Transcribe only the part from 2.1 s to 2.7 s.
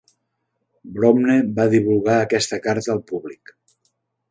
aquesta